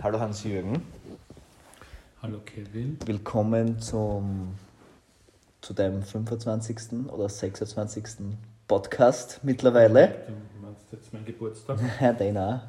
[0.00, 0.80] Hallo Hans-Jürgen.
[2.22, 2.98] Hallo Kevin.
[3.04, 4.54] Willkommen zum,
[5.60, 7.08] zu deinem 25.
[7.10, 8.04] oder 26.
[8.68, 10.14] Podcast mittlerweile.
[10.54, 11.80] Du meinst jetzt meinen Geburtstag?
[12.18, 12.60] Den auch.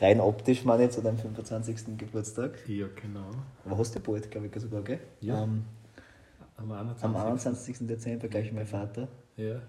[0.00, 1.96] Rein optisch meine ich zu deinem 25.
[1.96, 2.58] Geburtstag.
[2.68, 3.30] Ja, genau.
[3.64, 5.00] Aber hast du bald, glaube ich, sogar, gell?
[5.20, 5.42] Ja.
[5.42, 5.64] Am,
[6.58, 7.04] Am 21.
[7.04, 7.76] am 21.
[7.86, 9.08] Dezember gleich mein Vater.
[9.36, 9.62] Ja.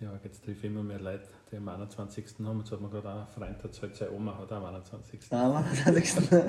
[0.00, 2.24] Ja, jetzt ich immer mehr Leute, die am 21.
[2.42, 2.60] haben.
[2.60, 5.20] Jetzt hat man gerade einen Freund erzählt, seine Oma hat am 21.
[5.30, 6.30] Am 21.
[6.30, 6.42] ja.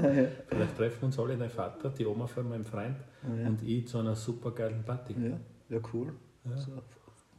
[0.47, 3.47] Vielleicht treffen uns alle, dein Vater, die Oma von meinem Freund Ja.
[3.49, 5.15] und ich zu einer super geilen Party.
[5.19, 5.37] ja,
[5.69, 6.13] ja, cool.
[6.45, 6.57] Ja.
[6.57, 6.71] So.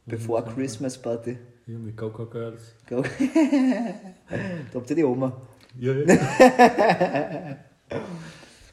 [0.05, 0.43] Bevor.
[0.45, 1.37] Christmas Party.
[1.65, 2.75] Ja, mit Coco Girls.
[2.87, 3.01] Go.
[4.71, 5.41] da habt ihr die Oma.
[5.79, 6.05] Ja, ja.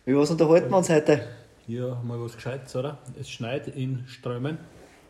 [0.05, 1.27] Über was unterhalten wir uns heute?
[1.67, 2.99] ja, mal was Gescheites, oder?
[3.19, 4.59] Es schneit in Strömen.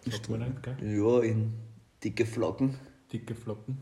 [0.05, 0.77] Nicht, gell?
[0.81, 1.55] Ja, in
[2.03, 2.75] dicke Flocken.
[3.13, 3.79] Dicke Flocken.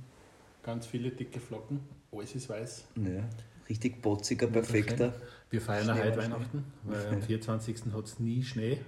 [0.62, 1.80] Ganz viele dicke Flocken.
[2.12, 2.84] Alles ist weiß.
[2.96, 3.28] Ja,
[3.68, 5.12] richtig botziger, perfekter.
[5.50, 7.92] Wir feiern heute Weihnachten, weil am 24.
[7.94, 8.78] hat es nie Schnee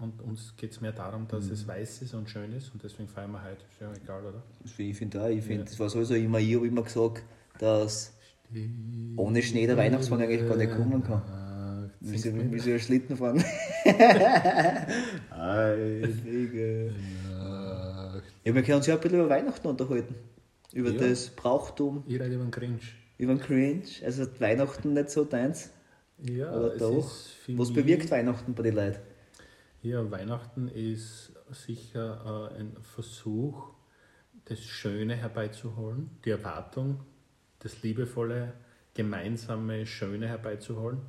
[0.00, 1.52] und uns geht es mehr darum, dass Mhm.
[1.52, 3.62] es weiß ist und schön ist und deswegen feiern wir heute.
[3.70, 4.42] Ist ja egal, oder?
[4.64, 5.64] Ich finde auch, ich finde, Ja.
[5.64, 7.22] das war sowieso immer, ich habe immer gesagt,
[7.58, 8.14] dass
[9.16, 11.22] ohne Schnee der Weihnachtsmann eigentlich gar nicht kommen kann.
[12.00, 13.42] Wie sie ja Schlitten fahren.
[15.32, 16.92] Heilige.
[18.44, 20.14] Ja, wir können uns ja ein bisschen über Weihnachten unterhalten.
[20.72, 21.08] Über Ja.
[21.08, 22.78] das Brauchtum, ich rede über den Cringe.
[23.18, 23.84] über den Cringe.
[24.04, 25.70] Also Weihnachten nicht so deins.
[26.18, 27.10] Ja, Aber doch.
[27.48, 28.98] Was bewirkt Weihnachten bei den Leuten?
[29.82, 33.70] Ja, Weihnachten ist sicher äh, ein Versuch,
[34.46, 37.00] das Schöne herbeizuholen, die Erwartung,
[37.60, 38.54] das liebevolle,
[38.94, 41.00] gemeinsame Schöne herbeizuholen.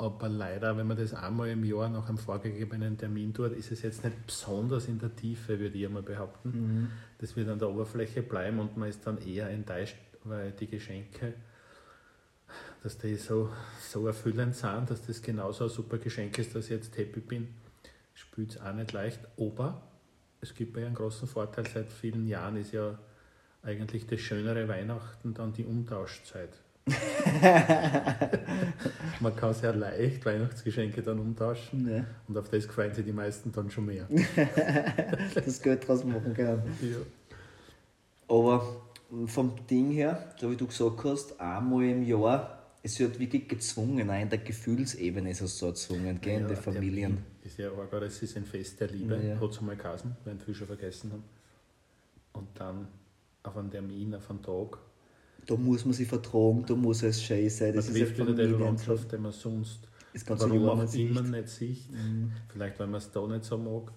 [0.00, 3.82] Aber leider, wenn man das einmal im Jahr nach einem vorgegebenen Termin tut, ist es
[3.82, 6.90] jetzt nicht besonders in der Tiefe, würde ich einmal behaupten.
[7.18, 11.34] Das wird an der Oberfläche bleiben und man ist dann eher enttäuscht, weil die Geschenke,
[12.82, 16.70] dass die so, so erfüllend sind, dass das genauso ein super Geschenk ist, dass ich
[16.70, 17.48] jetzt happy bin,
[18.14, 19.20] spielt es auch nicht leicht.
[19.36, 19.82] Aber
[20.40, 22.98] es gibt ja einen großen Vorteil, seit vielen Jahren ist ja
[23.62, 26.56] eigentlich das schönere Weihnachten dann die Umtauschzeit.
[29.20, 33.52] Man kann sehr leicht Weihnachtsgeschenke dann umtauschen Ja, und auf das freuen sich die meisten
[33.52, 34.08] dann schon mehr.
[35.34, 36.62] das Geld draus machen können.
[36.82, 36.96] Ja.
[38.28, 38.76] Aber
[39.26, 44.08] vom Ding her, so wie du gesagt hast, einmal im Jahr, es wird wirklich gezwungen,
[44.10, 47.18] auch in der Gefühlsebene ist es so gezwungen, gell, in Ja, den der Familien.
[47.44, 49.38] Ist ja arg, es ist ein Fest der Liebe, Ja.
[49.40, 51.24] hat es einmal geheißen, wenn viele schon vergessen haben.
[52.32, 52.88] Und dann
[53.42, 54.78] auf einen Termin, auf einen Tag,
[55.46, 57.68] Da muss man sich vertragen, da muss es schön sein.
[57.68, 59.80] man Das ist ja trifft wieder die Landschaft, die man sonst,
[60.12, 61.90] Das ganze warum Jahr auch immer nicht sieht.
[61.90, 62.32] Mhm.
[62.48, 63.92] Vielleicht, weil man es da nicht so mag.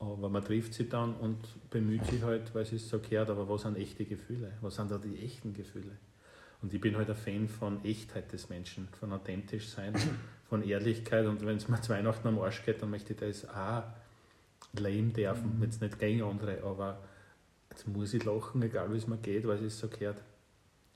[0.00, 1.38] Aber man trifft sie dann und
[1.70, 4.52] bemüht sich halt, weil es ist so gehört, aber was sind echte Gefühle?
[4.60, 5.90] Was sind da die echten Gefühle?
[6.62, 9.94] Und ich bin halt ein Fan von Echtheit des Menschen, von authentisch sein,
[10.48, 11.26] von Ehrlichkeit.
[11.26, 13.82] Und wenn es mir zu Weihnachten am Arsch geht, dann möchte ich das auch
[14.78, 15.60] leben dürfen.
[15.62, 17.00] Jetzt nicht gegen andere, aber
[17.70, 20.22] jetzt muss ich lachen, egal wie es mir geht, weil es ist so gehört.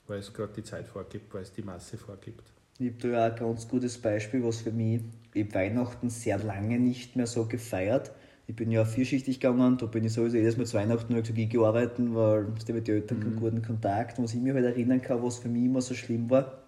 [0.07, 2.43] Weil es gerade die Zeit vorgibt, weil es die Masse vorgibt.
[2.79, 5.01] Ich habe da ja auch ein ganz gutes Beispiel, was für mich,
[5.33, 8.11] ich Weihnachten sehr lange nicht mehr so gefeiert.
[8.47, 11.49] Ich bin ja vierschichtig gegangen, da bin ich sowieso jedes Mal zu Weihnachten nur ich
[11.49, 14.21] gehe arbeiten, weil ich mit den Eltern keinen guten Kontakt.
[14.21, 16.63] Was ich mich halt erinnern kann, was für mich immer so schlimm war,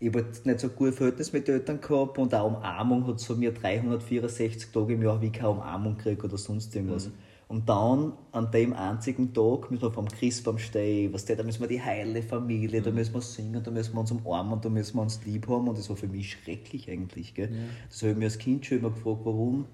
[0.00, 3.06] ich habe halt nicht so ein gutes Verhältnis mit den Eltern gehabt und auch Umarmung
[3.06, 7.10] hat es von mir 364 Tage im Jahr, wie keine Umarmung kriege oder sonst irgendwas.
[7.48, 11.68] Und dann, an dem einzigen Tag, müssen wir vom Christbaum stehen, was da müssen wir
[11.68, 15.02] die heile Familie, da müssen wir singen, da müssen wir uns umarmen, da müssen wir
[15.02, 15.66] uns lieb haben.
[15.66, 17.34] Und das war für mich schrecklich eigentlich.
[17.34, 17.50] Gell?
[17.50, 17.58] Ja.
[17.88, 19.64] Das habe ich mir als Kind schon immer gefragt, warum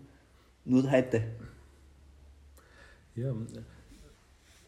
[0.64, 1.24] nur heute.
[3.16, 3.34] Ja,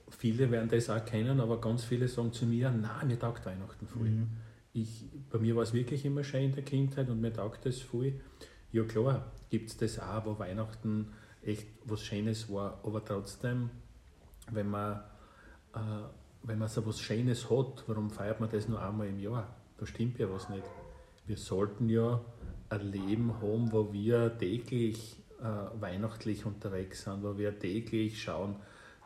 [0.08, 3.86] viele werden das auch kennen, aber ganz viele sagen zu mir, nein, mir taugt Weihnachten
[3.86, 4.26] voll.
[4.72, 7.80] Ich, bei mir war es wirklich immer schön in der Kindheit und mir taugt das
[7.80, 8.14] voll.
[8.72, 11.08] Ja klar, gibt es das auch, wo Weihnachten
[11.46, 13.70] echt was Schönes war, aber trotzdem,
[14.50, 15.00] wenn man,
[15.74, 15.78] äh,
[16.42, 19.54] wenn man so was Schönes hat, warum feiert man das nur einmal im Jahr?
[19.78, 20.64] Da stimmt ja was nicht.
[21.26, 22.20] Wir sollten ja
[22.68, 28.56] ein Leben haben, wo wir täglich äh, weihnachtlich unterwegs sind, wo wir täglich schauen,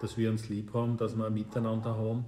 [0.01, 2.25] dass wir uns lieb haben, dass wir ein Miteinander haben,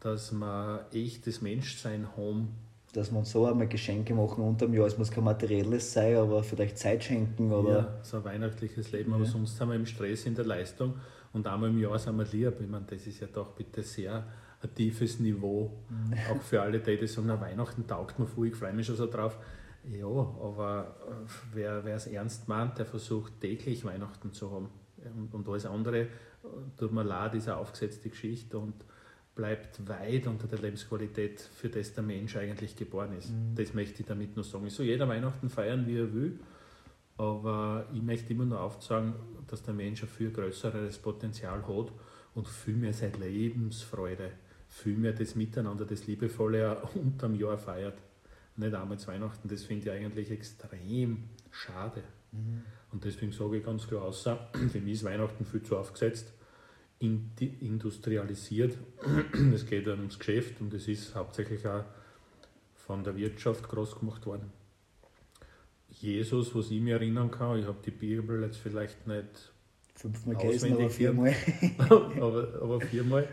[0.00, 2.54] dass wir echtes Menschsein haben.
[2.92, 4.86] Dass wir uns so einmal Geschenke machen unterm Jahr.
[4.86, 7.78] Es muss kein materielles sein, aber vielleicht Zeit schenken oder.
[7.78, 9.30] Ja, so ein weihnachtliches Leben, aber Ja.
[9.30, 10.94] sonst sind wir im Stress, in der Leistung
[11.32, 12.54] und einmal im Jahr sind wir lieb.
[12.60, 14.24] Ich meine, das ist ja doch bitte sehr
[14.62, 15.70] ein tiefes Niveau,
[16.32, 18.96] auch für alle, die, die sagen, na, Weihnachten taugt mir voll, ich freue mich schon
[18.96, 19.36] so drauf.
[19.84, 24.70] Ja, aber äh, wer wer es ernst meint, der versucht täglich Weihnachten zu haben.
[25.14, 26.08] Und, und alles andere, äh,
[26.78, 28.74] tut mir leid, ist eine aufgesetzte Geschichte und
[29.36, 33.30] bleibt weit unter der Lebensqualität, für das der Mensch eigentlich geboren ist.
[33.30, 33.54] Mhm.
[33.54, 34.68] Das möchte ich damit nur sagen.
[34.70, 36.40] So jeder Weihnachten feiern, wie er will,
[37.18, 39.14] aber ich möchte immer nur aufzeigen,
[39.46, 41.92] dass der Mensch ein viel größeres Potenzial hat
[42.34, 44.32] und viel mehr seine Lebensfreude,
[44.68, 47.98] viel mehr das Miteinander, das Liebevolle auch unterm Jahr feiert.
[48.56, 52.02] Nicht einmal zu Weihnachten, das finde ich eigentlich extrem schade.
[52.32, 52.62] Mhm.
[52.90, 56.32] Und deswegen sage ich ganz klar, außer für mich ist Weihnachten viel zu aufgesetzt,
[56.98, 58.76] industrialisiert.
[59.54, 61.84] Es geht dann ums Geschäft und es ist hauptsächlich auch
[62.74, 64.52] von der Wirtschaft groß gemacht worden.
[65.90, 69.52] Jesus, was ich mich erinnern kann, ich habe die Bibel jetzt vielleicht nicht,
[69.94, 71.34] Fünfmal gelesen, aber viermal.
[71.78, 73.26] aber, aber viermal.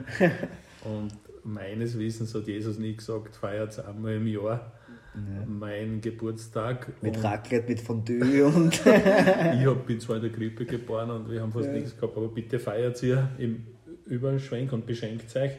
[0.86, 1.12] Und
[1.44, 4.72] meines Wissens hat Jesus nie gesagt, feiert es einmal im Jahr
[5.16, 5.46] Ja.
[5.46, 6.92] mein Geburtstag.
[7.04, 8.74] Mit Raclette, mit Fondue und.
[8.86, 11.74] ich hab, bin zwar in der Krippe geboren und wir haben fast Ja.
[11.74, 13.66] nichts gehabt, aber bitte feiert ihr im
[14.06, 15.52] Überschwenk und beschenkt euch,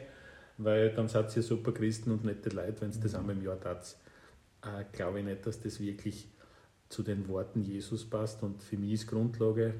[0.57, 3.59] weil dann seid ihr super Christen und nette Leute, wenn es das einmal im Jahr
[3.59, 3.95] tat.
[4.61, 6.27] Äh, Glaube ich nicht, dass das wirklich
[6.89, 9.73] zu den Worten Jesus passt und für mich ist Grundlage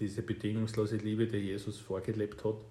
[0.00, 2.64] diese bedingungslose Liebe, die Jesus vorgelebt hat.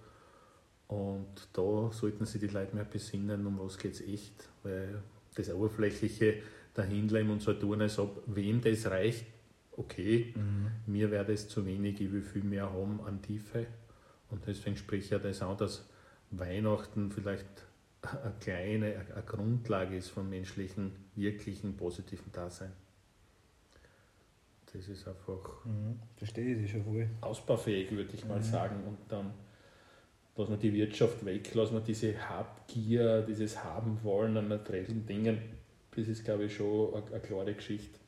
[0.87, 5.01] Und da sollten sich die Leute mehr besinnen, um was geht es echt, weil
[5.37, 6.35] das Oberflächliche
[6.73, 9.25] dahinleben und so tun, als ob, wem das reicht,
[9.71, 10.71] okay, Mhm.
[10.91, 13.67] mir wäre das zu wenig, ich will viel mehr haben an Tiefe.
[14.29, 15.87] Und deswegen spricht ja das auch, dass
[16.31, 17.45] Weihnachten vielleicht
[18.01, 22.71] eine kleine eine Grundlage ist vom menschlichen, wirklichen, positiven Dasein.
[24.73, 25.99] Das ist einfach Mhm.
[26.17, 27.09] Verstehe ich schon voll.
[27.21, 28.43] ausbaufähig, würde ich mal Mhm.
[28.43, 28.83] sagen.
[28.85, 29.33] Und dann
[30.37, 35.39] lassen wir die Wirtschaft weg, lassen wir diese Habgier, dieses Haben wollen an materiellen Dingen.
[35.95, 37.99] Das ist, glaube ich, schon eine, eine klare Geschichte,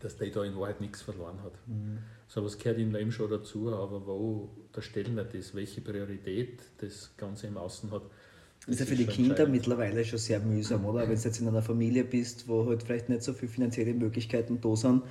[0.00, 1.52] dass der da in Wahrheit nichts verloren hat.
[1.66, 1.98] Mhm.
[2.26, 7.14] So was gehört im Leben schon dazu, aber wo der Stellenwert ist, welche Priorität das
[7.16, 8.02] Ganze im Außen hat.
[8.64, 11.00] Das ist ja für die Kinder mittlerweile schon sehr mühsam, oder?
[11.00, 14.60] Wenn du jetzt in einer Familie bist, wo halt vielleicht nicht so viele finanzielle Möglichkeiten
[14.60, 15.02] da sind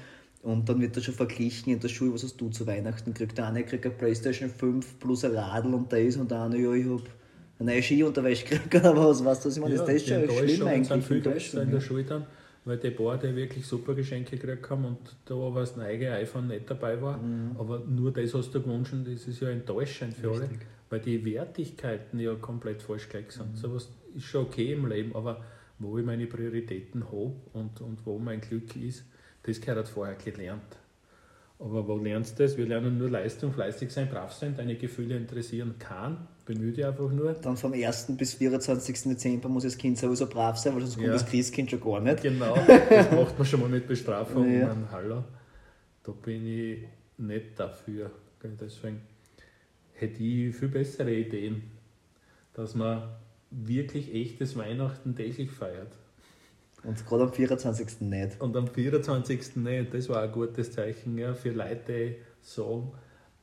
[0.43, 3.37] und dann wird da schon verglichen in der Schule, was hast du zu Weihnachten gekriegt?
[3.37, 6.73] Der eine kriegt eine Playstation 5 plus ein Radl und das und der andere, ja,
[6.73, 7.01] ich hab
[7.59, 9.75] eine Skiunterwäsche gekriegt oder was, weißt du, was ich meine?
[9.75, 10.87] Ja, das ist schon schlimm eigentlich.
[10.87, 11.79] sind viel größer in der.
[11.79, 12.25] Schule dann,
[12.65, 16.47] weil die paar, die wirklich super Geschenke gekriegt haben und da war das neue iPhone
[16.47, 17.55] nicht dabei war, Mhm.
[17.59, 20.59] aber nur das hast du gewünscht, das ist ja enttäuschend für alle, Richtig.
[20.89, 23.51] weil die Wertigkeiten ja komplett falsch gelegt sind.
[23.51, 23.55] Mhm.
[23.57, 25.43] Sowas ist schon okay im Leben, aber
[25.77, 29.05] wo ich meine Prioritäten habe und, und wo mein Glück ist,
[29.43, 30.77] das gehört halt vorher gelernt.
[31.59, 32.57] Aber wo lernst du das?
[32.57, 37.11] Wir lernen nur Leistung, fleißig sein, brav sein, deine Gefühle interessieren kann, bemühe dich einfach
[37.11, 37.33] nur.
[37.33, 38.17] Dann vom 1.
[38.17, 39.03] bis 24.
[39.03, 41.13] Dezember muss das Kind sowieso brav sein, weil sonst kommt Ja.
[41.13, 42.23] das Christkind schon gar nicht.
[42.23, 44.51] Genau, das macht man schon mal mit Bestrafung.
[44.59, 44.67] Ja.
[44.69, 45.23] Mein, hallo,
[46.03, 46.79] da bin ich
[47.17, 48.09] nicht dafür.
[48.59, 49.01] Deswegen
[49.93, 51.61] hätte ich viel bessere Ideen,
[52.55, 53.03] dass man
[53.51, 55.91] wirklich echtes Weihnachten täglich feiert.
[56.83, 58.01] Und gerade am 24.
[58.01, 58.41] nicht.
[58.41, 59.57] Und am 24.
[59.57, 62.91] nicht, das war ein gutes Zeichen ja, für Leute, die sagen,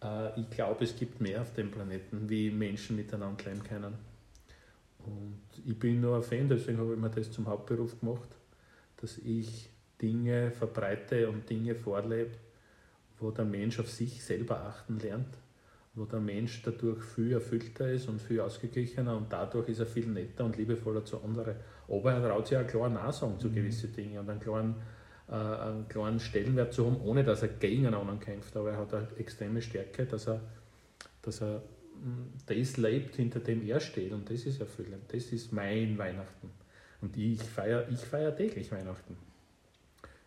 [0.02, 3.94] äh, ich glaube, es gibt mehr auf dem Planeten, wie Menschen miteinander leben können.
[4.98, 8.28] Und ich bin nur ein Fan, deswegen habe ich mir das zum Hauptberuf gemacht,
[9.00, 9.70] dass ich
[10.02, 12.32] Dinge verbreite und Dinge vorlebe,
[13.18, 15.38] wo der Mensch auf sich selber achten lernt,
[15.94, 20.06] wo der Mensch dadurch viel erfüllter ist und viel ausgeglichener und dadurch ist er viel
[20.06, 21.56] netter und liebevoller zu anderen.
[21.88, 24.74] Aber er traut sich auch klar Nein sagen zu gewissen Dingen und einen klaren,
[25.28, 28.56] äh, einen klaren Stellenwert zu haben, ohne dass er gegen einen anderen kämpft.
[28.56, 30.40] Aber er hat eine extreme Stärke, dass er,
[31.22, 31.62] dass er
[32.02, 35.04] mh, das lebt, hinter dem er steht und das ist erfüllend.
[35.08, 36.50] Das ist mein Weihnachten.
[37.00, 39.16] Und ich feiere ich feier täglich Weihnachten.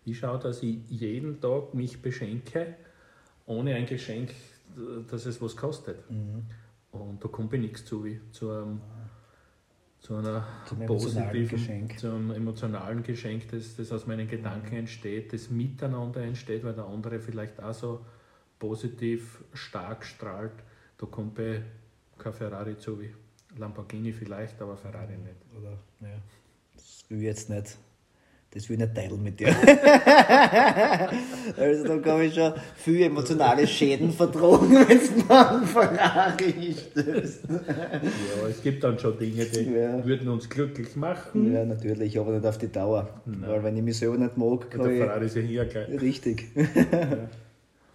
[0.03, 2.75] Ich schaue, dass ich jeden Tag mich beschenke,
[3.45, 4.33] ohne ein Geschenk,
[5.09, 6.09] dass es was kostet.
[6.09, 6.45] Mhm.
[6.91, 8.81] Und da kommt mir nichts zu, wie zu, einem,
[10.01, 11.99] zu einer Zum positiven, Geschenk.
[11.99, 16.85] zu einem emotionalen Geschenk, das, das aus meinen Gedanken entsteht, das miteinander entsteht, weil der
[16.85, 18.05] andere vielleicht auch so
[18.57, 20.53] positiv stark strahlt.
[20.97, 21.61] Da kommt bei
[22.17, 23.13] kein Ferrari zu, wie
[23.57, 25.35] Lamborghini vielleicht, aber Ferrari nicht.
[25.57, 26.17] Oder, ja.
[26.73, 27.77] Das will ich jetzt nicht.
[28.53, 29.47] Das will ich nicht teilen mit dir.
[31.57, 37.43] also da kann ich schon viele emotionale Schäden verdrohen, wenn mal einen Ferrari stößt.
[37.49, 40.03] Ja, es gibt dann schon Dinge, die Ja.
[40.05, 41.53] würden uns glücklich machen.
[41.53, 43.21] Ja, natürlich, aber nicht auf die Dauer.
[43.25, 43.49] Nein.
[43.49, 44.99] Weil wenn ich mich selber nicht mag, kann der ich...
[44.99, 46.01] Ferrari ist ja hier gleich.
[46.01, 46.47] Richtig.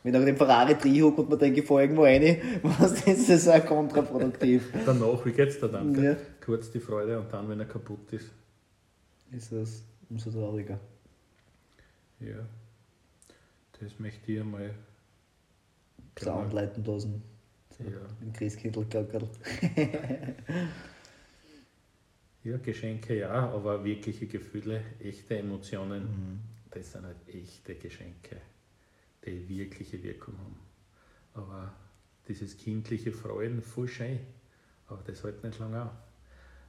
[0.03, 3.49] Wenn auf den Ferrari hocke und man denke, ich fahre irgendwo rein, was ist das
[3.49, 4.69] auch kontraproduktiv.
[4.87, 6.01] Danach, wie geht's dir dann?
[6.01, 6.15] Ja.
[6.45, 8.31] Kurz die Freude und dann, wenn er kaputt ist.
[9.37, 10.81] Ist das umso trauriger.
[12.21, 12.47] Ja.
[13.81, 14.75] Das möchte ich einmal.
[16.19, 17.23] Sound leiten lassen.
[17.79, 18.01] Ja.
[18.21, 19.29] Mit Christkindl-Gackerl.
[22.47, 26.41] Ja, Geschenke ja, aber wirkliche Gefühle, echte Emotionen, mhm.
[26.71, 28.41] das sind halt echte Geschenke,
[29.25, 30.61] die wirkliche Wirkung haben.
[31.35, 31.75] Aber
[32.29, 34.21] dieses kindliche Freuen, voll schön,
[34.87, 35.91] aber das hält nicht lange an.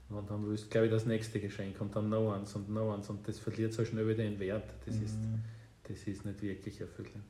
[0.09, 2.93] Und dann willst du, glaube ich, das nächste Geschenk und dann noch eins und noch
[2.93, 4.63] eins und das verliert so schnell wieder den Wert.
[4.85, 5.03] Das, mhm.
[5.03, 5.17] ist,
[5.83, 7.25] das ist nicht wirklich erfüllend.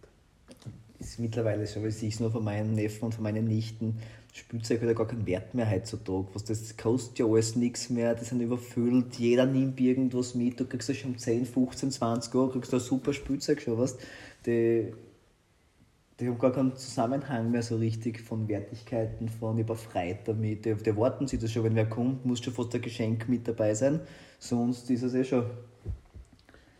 [1.00, 4.00] Ist mittlerweile so, weil ich es nur von meinen Neffen und von meinen Nichten.
[4.32, 6.28] Spielzeug hat ja gar keinen Wert mehr heutzutage.
[6.34, 10.66] Was das kostet ja alles nichts mehr, die sind überfüllt, jeder nimmt irgendwas mit, du
[10.66, 13.98] kriegst ja schon 10, 15, 20 Euro, kriegst du ein super Spielzeug schon, was?
[14.46, 14.94] Die,
[16.20, 20.66] die haben gar keinen Zusammenhang mehr so richtig von Wertigkeiten, von über Freude damit.
[20.66, 23.48] Die, die warten sich das schon, wenn wer kommt, muss schon fast ein Geschenk mit
[23.48, 24.00] dabei sein,
[24.40, 25.46] sonst ist es eh schon.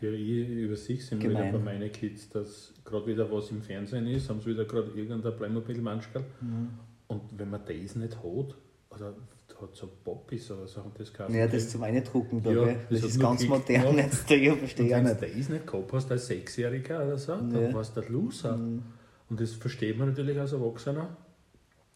[0.00, 4.06] Ja, ich über sich sind wieder bei meinen Kids, dass gerade wieder was im Fernsehen
[4.06, 6.22] ist, haben sie wieder gerade irgendein Playmobil-Manschkel.
[6.40, 6.68] Mhm.
[7.08, 8.56] Und wenn man das nicht hat,
[8.90, 9.14] oder
[9.60, 11.34] hat so Poppies oder so, haben das geheißen.
[11.34, 15.02] Ja, das zum Eindrucken da, ja, das, das ist ganz modern jetzt, ich verstehe ich
[15.02, 15.20] nicht.
[15.20, 17.74] Wenn du das nicht gehabt hast als Sechsjähriger oder so, dann ja.
[17.74, 18.56] warst du der Loser.
[18.56, 18.82] Mhm.
[19.30, 21.16] Und das versteht man natürlich als Erwachsener.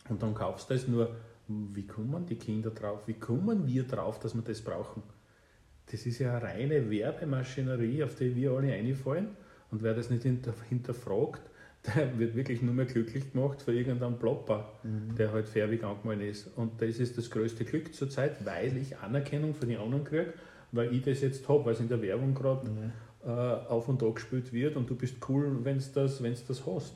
[0.08, 1.14] Und dann kaufst du das nur,
[1.48, 5.02] wie kommen die Kinder drauf, wie kommen wir drauf, dass wir das brauchen?
[5.90, 9.28] Das ist ja eine reine Werbemaschinerie, auf die wir alle einfallen.
[9.70, 11.42] Und wer das nicht hinterfragt,
[11.96, 15.14] der wird wirklich nur mehr glücklich gemacht für irgendeinen Plopper, mhm.
[15.16, 16.46] der halt färbig angemalt ist.
[16.56, 20.32] Und das ist das größte Glück zurzeit, weil ich Anerkennung von den anderen kriege,
[20.70, 22.92] weil ich das jetzt habe, weil es in der Werbung gerade mhm.
[23.24, 26.94] äh, auf und ab gespielt wird und du bist cool, wenn du das, das hast.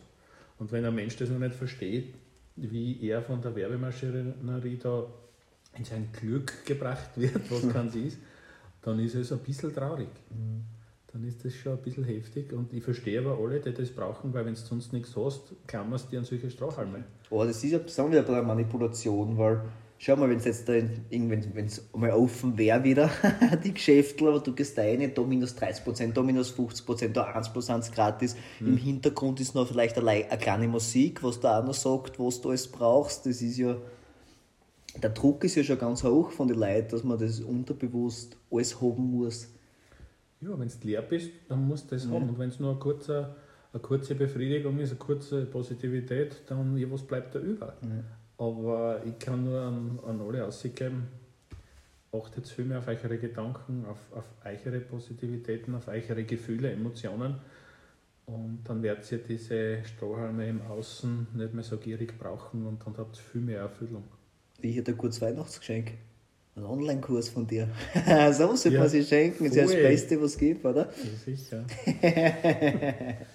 [0.58, 2.14] Und wenn ein Mensch das noch nicht versteht,
[2.56, 5.06] wie er von der Werbemaschinerie da
[5.76, 8.18] in sein Glück gebracht wird, was kann sie ist,
[8.82, 10.08] dann ist es ein bisschen traurig.
[10.30, 10.76] Mhm
[11.16, 12.52] dann ist das schon ein bisschen heftig.
[12.52, 16.06] Und ich verstehe aber alle, die das brauchen, weil wenn du sonst nichts hast, klammerst
[16.06, 17.04] du dir an solche Strauchalme.
[17.30, 19.62] Oh, das ist ja wir eine Manipulation, weil
[19.98, 23.10] schau mal, wenn es jetzt da wenn es mal offen wäre wieder,
[23.64, 27.52] die Geschäfte, aber du gehst da rein, da minus 30%, da minus 50%, da 1
[27.52, 28.36] plus 1 gratis.
[28.58, 28.68] Hm.
[28.68, 32.40] Im Hintergrund ist noch vielleicht eine, eine kleine Musik, was da auch noch sagt, was
[32.40, 33.26] du alles brauchst.
[33.26, 33.76] Das ist ja
[35.02, 38.80] der Druck ist ja schon ganz hoch von den Leuten, dass man das unterbewusst alles
[38.80, 39.48] haben muss.
[40.40, 42.12] Ja, wenn du leer bist, dann musst du das mhm.
[42.12, 42.28] haben.
[42.30, 43.34] Und wenn es nur eine kurze,
[43.72, 47.74] eine kurze Befriedigung ist, eine kurze Positivität, dann ja, was bleibt da über?
[47.82, 48.04] Mhm.
[48.38, 51.08] Aber ich kann nur an, an alle ausgeben,
[52.12, 57.36] achtet viel mehr auf eure Gedanken, auf, auf eure Positivitäten, auf eure Gefühle, Emotionen.
[58.26, 62.96] Und dann werdet ihr diese Strohhalme im Außen nicht mehr so gierig brauchen und dann
[62.98, 64.04] habt ihr viel mehr Erfüllung.
[64.60, 65.92] Wie hier ein gutes Weihnachtsgeschenk
[66.56, 67.68] ein Online-Kurs von dir.
[68.32, 69.44] so sollte ja, man sich schenken.
[69.44, 70.86] Das ist ja das Beste, was es gibt, oder?
[70.86, 70.92] Ja,
[71.24, 71.64] sicher.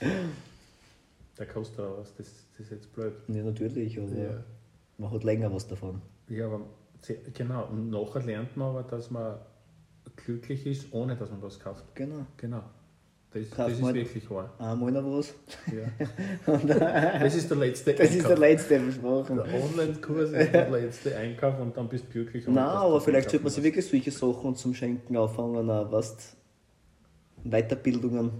[1.37, 2.27] Der kostet auch was, das,
[2.57, 3.13] das ist jetzt blöd.
[3.27, 4.43] Ja, natürlich, aber ja.
[5.01, 6.01] Man hat länger was davon.
[6.29, 6.61] Ja, aber
[7.33, 7.67] genau.
[7.67, 9.39] Und nachher lernt man aber, dass man
[10.15, 11.83] glücklich ist, ohne dass man was kauft.
[11.95, 12.25] Genau.
[12.37, 12.63] Genau.
[13.33, 14.53] Das, das ist wirklich wahr.
[14.59, 15.33] Einmal noch was.
[15.67, 16.53] Ja.
[16.53, 18.17] und, das ist der letzte Das Einkauf.
[18.17, 19.37] ist der letzte versprochen.
[19.37, 22.45] Der Online-Kurs ist der letzte Einkauf und dann bist du glücklich.
[22.47, 26.35] Nein, aber vielleicht sollte man sich wirklich solche Sachen zum Schenken auffangen, was
[27.45, 28.31] Weiterbildungen.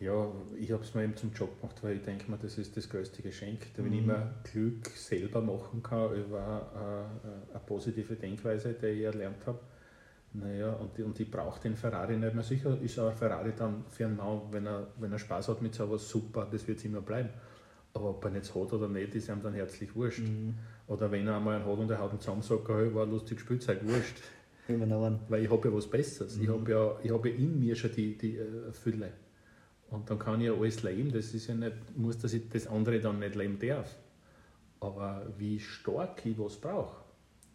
[0.00, 2.76] Ja, ich habe es mir eben zum Job gemacht, weil ich denke mir, das ist
[2.76, 3.92] das größte Geschenk, wenn mhm.
[3.92, 9.60] ich mir Glück selber machen kann über eine, eine positive Denkweise, die ich erlernt habe
[10.32, 12.44] naja, und, und ich brauche den Ferrari nicht mehr.
[12.44, 15.74] Sicher ist ein Ferrari dann für einen Mann, wenn er, wenn er Spaß hat mit
[15.74, 17.30] sowas, super, das wird immer bleiben.
[17.92, 20.20] Aber ob er jetzt hat oder nicht, ist ihm dann herzlich wurscht.
[20.20, 20.54] Mhm.
[20.86, 23.42] Oder wenn er einmal einen hat und er hat einen Zusammensacker, hey, war ein lustiges
[23.42, 24.22] Spielzeug, wurscht.
[25.28, 26.36] Weil ich habe ja was Besseres.
[26.36, 26.42] Mhm.
[26.44, 29.10] Ich habe ja, ich hab ja in mir schon die, die äh, Fülle.
[29.90, 31.10] Und dann kann ich ja alles leben.
[31.12, 33.96] Das ist ja nicht, muss, dass ich das andere dann nicht leben darf.
[34.78, 36.96] Aber wie stark ich was brauche,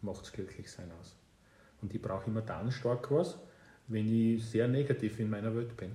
[0.02, 1.16] macht es glücklich sein aus.
[1.82, 3.38] Und ich brauche immer dann stark was,
[3.88, 5.92] wenn ich sehr negativ in meiner Welt bin.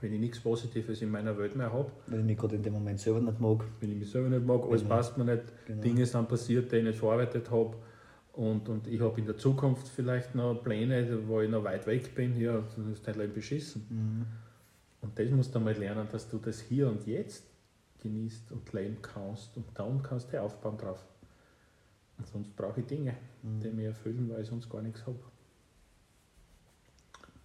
[0.00, 1.90] Wenn ich nichts Positives in meiner Welt mehr habe.
[2.08, 3.64] Wenn ich mich gerade in dem Moment selber nicht mag.
[3.80, 4.94] Wenn ich mich selber nicht mag, alles genau.
[4.96, 5.82] passt mir nicht, genau.
[5.82, 7.76] Dinge sind passiert, die ich nicht verarbeitet habe.
[8.32, 12.14] Und, und ich habe in der Zukunft vielleicht noch Pläne, wo ich noch weit weg
[12.16, 13.86] bin, ja, dann ist dein Leben beschissen.
[13.88, 14.43] Mhm.
[15.04, 17.44] Und das musst du mal lernen, dass du das hier und jetzt
[18.00, 21.04] genießt und leben kannst und dann kannst du aufbauen drauf.
[22.16, 23.60] Und sonst brauche ich Dinge, mhm.
[23.60, 25.18] die mich erfüllen, weil ich sonst gar nichts habe.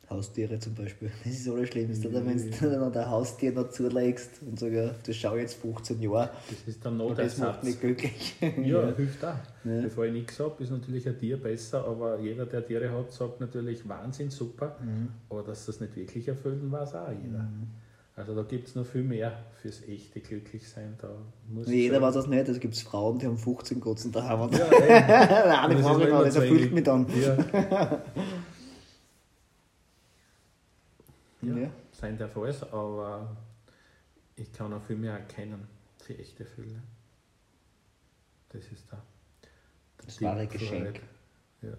[0.09, 1.11] Haustiere zum Beispiel.
[1.23, 5.15] Das ist alles Schlimmste, ja, wenn du dann ein Haustier noch zulegst und sagst, das
[5.15, 6.31] schau jetzt 15 Jahre.
[6.49, 8.35] Das ist dann noch Das macht mich glücklich.
[8.41, 8.95] Ja, ja.
[8.95, 9.35] hilft auch.
[9.65, 9.81] Ja.
[9.81, 13.39] Bevor ich nichts habe, ist natürlich ein Tier besser, aber jeder, der Tiere hat, sagt
[13.39, 14.77] natürlich Wahnsinn, super.
[14.81, 15.09] Mhm.
[15.29, 17.43] Aber dass das nicht wirklich erfüllen, weiß auch jeder.
[17.43, 17.67] Mhm.
[18.15, 20.95] Also da gibt es noch viel mehr fürs echte Glücklichsein.
[21.01, 21.07] Da
[21.47, 24.39] muss ich Jeder weiß das nicht, es gibt Frauen, die haben 15 Kotzen daheim.
[24.51, 27.07] Ja, Und das ist das zu erfüllt mich dann.
[27.21, 27.37] Ja,
[31.41, 33.35] ja, sein darf alles, aber
[34.35, 35.67] ich kann auch viel mehr erkennen,
[36.07, 36.81] die echte Fülle.
[38.49, 39.01] Das ist da.
[40.05, 41.01] Das wahre Geschenk.
[41.61, 41.73] Ja,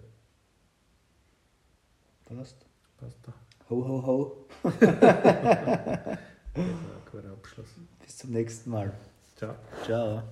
[2.25, 2.65] Passt.
[2.97, 3.33] passt da.
[3.69, 4.47] Ho, ho, ho.
[6.53, 7.69] Das war ein guter Abschluss.
[8.01, 8.93] Bis zum nächsten Mal.
[9.37, 9.55] Ciao.
[9.85, 10.23] Ciao.